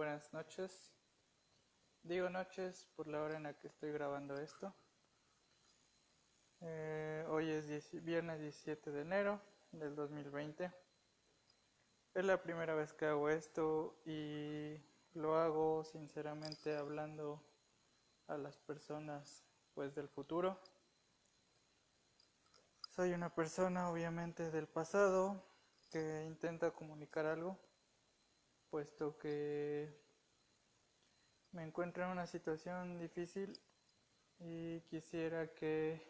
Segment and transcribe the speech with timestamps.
[0.00, 0.94] buenas noches.
[2.02, 4.74] Digo noches por la hora en la que estoy grabando esto.
[6.62, 9.42] Eh, hoy es viernes 17 de enero
[9.72, 10.72] del 2020.
[12.14, 14.80] Es la primera vez que hago esto y
[15.12, 17.44] lo hago sinceramente hablando
[18.26, 19.44] a las personas
[19.74, 20.58] pues del futuro.
[22.96, 25.44] Soy una persona obviamente del pasado
[25.90, 27.58] que intenta comunicar algo,
[28.70, 29.92] puesto que
[31.52, 33.60] me encuentro en una situación difícil
[34.38, 36.00] y quisiera que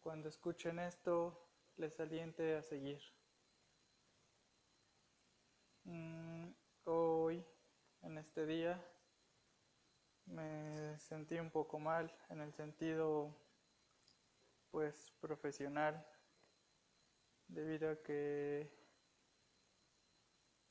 [0.00, 1.38] cuando escuchen esto
[1.76, 3.00] les aliente a seguir.
[5.84, 6.48] Mm,
[6.84, 7.44] hoy,
[8.02, 8.82] en este día,
[10.26, 13.36] me sentí un poco mal en el sentido
[14.70, 16.04] pues profesional
[17.48, 18.83] debido a que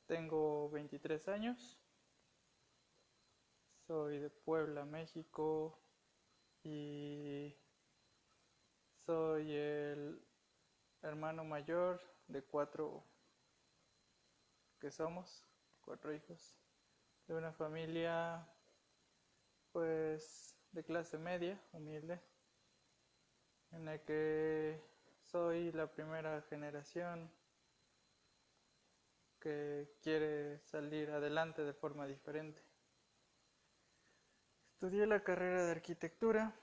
[0.06, 1.78] tengo 23 años,
[3.86, 5.78] soy de Puebla, México.
[6.62, 7.54] Y
[9.04, 10.26] soy el
[11.02, 13.04] hermano mayor de cuatro
[14.80, 15.44] que somos,
[15.82, 16.56] cuatro hijos,
[17.26, 18.48] de una familia
[19.72, 22.18] pues de clase media, humilde,
[23.72, 24.80] en la que
[25.24, 27.30] soy la primera generación
[29.44, 32.62] que quiere salir adelante de forma diferente.
[34.72, 36.58] Estudié la carrera de arquitectura,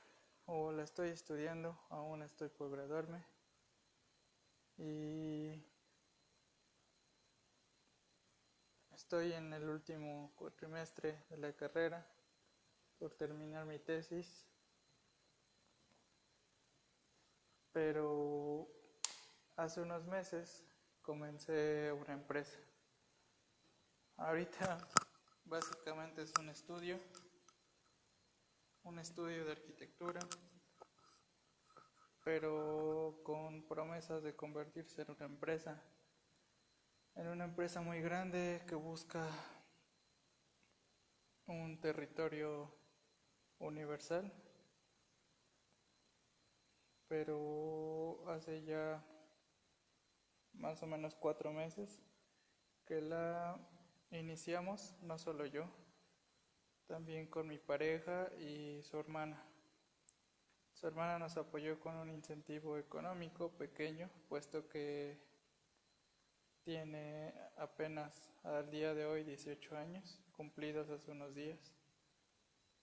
[0.48, 3.24] o la estoy estudiando, aún estoy por graduarme.
[4.80, 5.64] Y
[8.96, 12.04] estoy en el último trimestre de la carrera
[12.98, 14.44] por terminar mi tesis.
[17.74, 18.68] Pero
[19.56, 20.64] hace unos meses
[21.04, 22.58] comencé una empresa.
[24.22, 24.78] Ahorita
[25.46, 27.00] básicamente es un estudio,
[28.84, 30.20] un estudio de arquitectura,
[32.24, 35.84] pero con promesas de convertirse en una empresa,
[37.16, 39.28] en una empresa muy grande que busca
[41.48, 42.72] un territorio
[43.58, 44.32] universal
[47.12, 49.04] pero hace ya
[50.54, 52.00] más o menos cuatro meses
[52.86, 53.60] que la
[54.20, 55.70] iniciamos, no solo yo,
[56.88, 59.42] también con mi pareja y su hermana.
[60.74, 65.20] Su hermana nos apoyó con un incentivo económico pequeño, puesto que
[66.64, 71.74] tiene apenas al día de hoy 18 años, cumplidos hace unos días.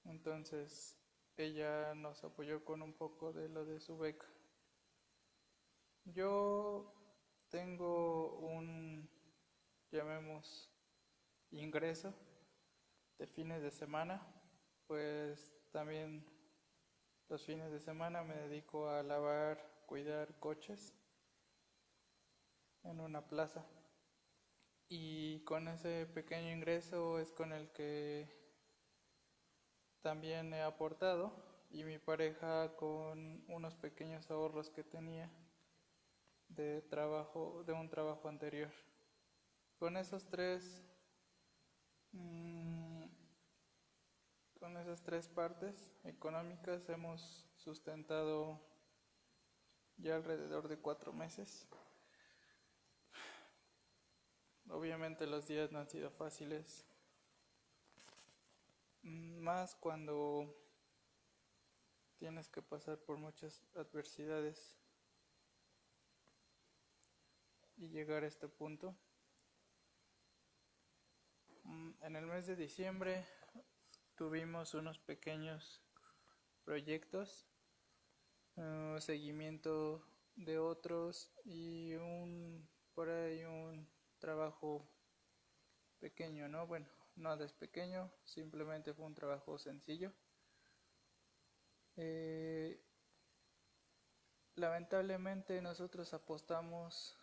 [0.05, 0.97] Entonces,
[1.37, 4.27] ella nos apoyó con un poco de lo de su beca.
[6.05, 6.93] Yo
[7.49, 9.09] tengo un,
[9.91, 10.71] llamemos,
[11.50, 12.14] ingreso
[13.19, 14.20] de fines de semana,
[14.86, 16.25] pues también
[17.28, 20.94] los fines de semana me dedico a lavar, cuidar coches
[22.84, 23.64] en una plaza.
[24.88, 28.26] Y con ese pequeño ingreso es con el que
[30.00, 31.32] también he aportado
[31.70, 35.31] y mi pareja con unos pequeños ahorros que tenía
[36.48, 38.70] de trabajo de un trabajo anterior
[39.78, 40.88] con esos tres
[44.58, 48.60] con esas tres partes económicas hemos sustentado
[49.98, 51.66] ya alrededor de cuatro meses
[54.70, 56.86] obviamente los días no han sido fáciles
[59.02, 60.54] más cuando
[62.19, 64.76] tienes que pasar por muchas adversidades
[67.76, 68.94] y llegar a este punto.
[71.69, 73.27] Mm, en el mes de diciembre
[74.15, 75.83] tuvimos unos pequeños
[76.65, 77.47] proyectos,
[78.56, 80.03] uh, seguimiento
[80.34, 83.87] de otros y un por ahí un
[84.19, 84.89] trabajo
[86.00, 86.67] pequeño, ¿no?
[86.67, 86.87] Bueno,
[87.17, 90.14] no es pequeño, simplemente fue un trabajo sencillo.
[91.97, 92.82] Eh,
[94.55, 97.14] lamentablemente nosotros apostamos,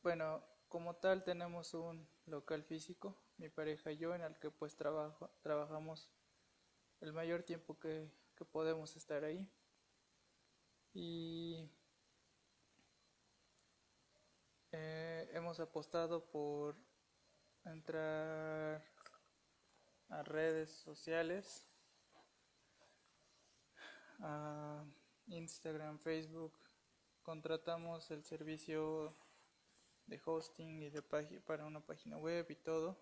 [0.00, 4.76] bueno, como tal tenemos un local físico, mi pareja y yo, en el que pues
[4.76, 6.10] trabajo, trabajamos
[7.00, 9.48] el mayor tiempo que, que podemos estar ahí.
[10.92, 11.70] Y
[14.72, 16.76] eh, hemos apostado por
[17.64, 18.84] entrar
[20.08, 21.68] a redes sociales,
[24.20, 24.84] a
[25.26, 26.58] Instagram, Facebook,
[27.22, 29.14] contratamos el servicio
[30.06, 32.96] de hosting y de para una página web y todo.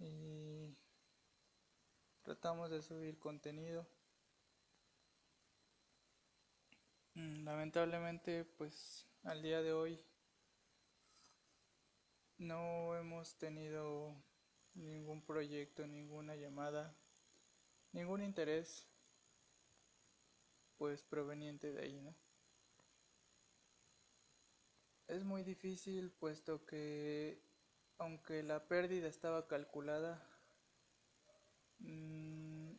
[0.00, 0.74] y
[2.22, 3.86] tratamos de subir contenido.
[7.14, 10.02] Mm, lamentablemente, pues al día de hoy
[12.38, 14.16] no hemos tenido
[14.74, 16.96] ningún proyecto, ninguna llamada,
[17.92, 18.86] ningún interés
[20.78, 22.14] pues proveniente de ahí, ¿no?
[25.10, 27.42] Es muy difícil puesto que
[27.98, 30.24] aunque la pérdida estaba calculada,
[31.80, 32.70] mm,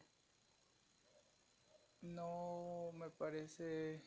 [2.03, 4.01] no me parece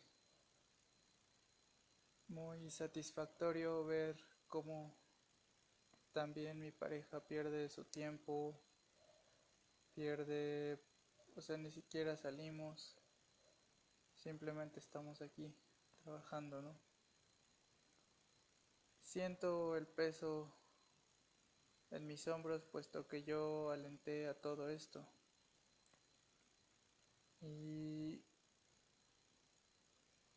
[2.29, 4.17] muy satisfactorio ver
[4.47, 4.97] cómo
[6.15, 8.59] también mi pareja pierde su tiempo,
[9.93, 10.83] pierde,
[11.37, 12.97] o sea, ni siquiera salimos,
[14.15, 15.55] simplemente estamos aquí
[16.03, 16.94] trabajando, ¿no?
[19.15, 20.53] Siento el peso
[21.93, 25.07] en mis hombros puesto que yo alenté a todo esto.
[27.41, 28.21] Y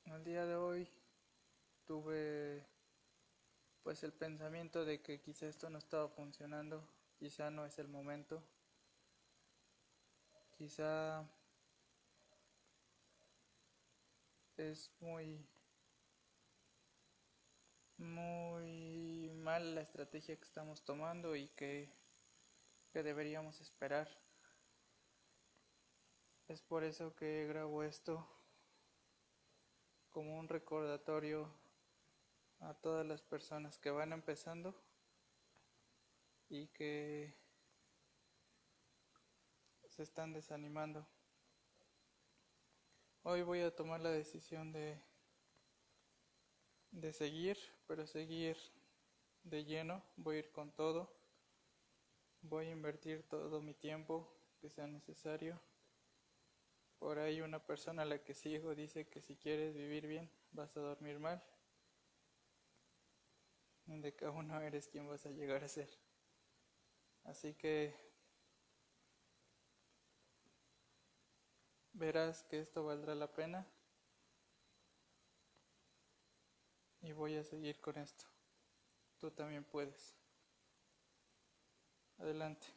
[0.06, 0.88] al día de hoy
[1.88, 2.68] tuve
[3.82, 6.88] pues el pensamiento de que quizá esto no estaba funcionando,
[7.18, 8.44] quizá no es el momento,
[10.56, 11.28] quizá
[14.56, 15.44] es muy
[17.98, 21.90] muy mal la estrategia que estamos tomando y que,
[22.92, 24.08] que deberíamos esperar.
[26.48, 28.28] Es por eso que grabo esto
[30.12, 31.50] como un recordatorio
[32.60, 34.74] a todas las personas que van empezando
[36.50, 37.36] y que
[39.90, 41.06] se están desanimando.
[43.24, 45.02] Hoy voy a tomar la decisión de
[47.00, 48.58] de seguir, pero seguir
[49.44, 51.16] de lleno, voy a ir con todo,
[52.42, 54.28] voy a invertir todo mi tiempo
[54.60, 55.62] que sea necesario.
[56.98, 60.76] Por ahí una persona a la que sigo dice que si quieres vivir bien vas
[60.76, 61.44] a dormir mal.
[63.86, 65.90] De cada uno eres quien vas a llegar a ser.
[67.24, 67.96] Así que
[71.94, 73.68] verás que esto valdrá la pena.
[77.08, 78.26] Y voy a seguir con esto.
[79.18, 80.14] Tú también puedes.
[82.18, 82.77] Adelante.